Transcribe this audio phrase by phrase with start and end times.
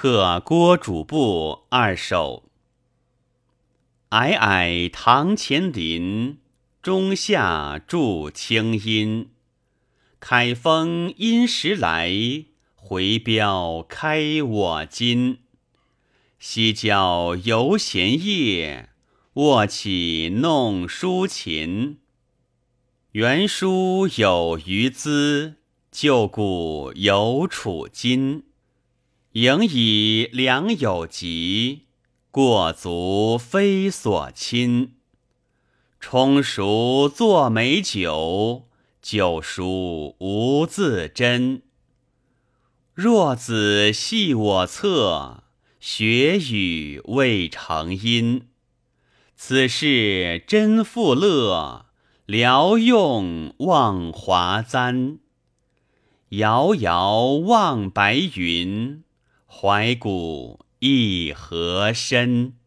[0.00, 2.44] 贺郭主簿二首。
[4.10, 6.38] 霭霭堂前林，
[6.80, 9.30] 中夏住清阴。
[10.20, 12.12] 开封因时来，
[12.76, 15.38] 回标开我襟。
[16.38, 18.90] 西郊游闲夜，
[19.32, 21.98] 卧起弄书琴。
[23.10, 25.56] 原书有余资，
[25.90, 28.44] 旧古有储金。
[29.32, 31.86] 盈以良有疾。
[32.30, 34.94] 过足非所亲，
[35.98, 38.68] 充熟作美酒，
[39.02, 41.62] 酒熟无自斟。
[42.94, 45.44] 若子系我侧，
[45.80, 48.48] 学语未成音。
[49.34, 51.86] 此事真复乐，
[52.26, 55.18] 聊用忘华簪。
[56.30, 59.02] 遥遥望白云，
[59.60, 60.60] 怀古。
[60.78, 62.57] 亦何深。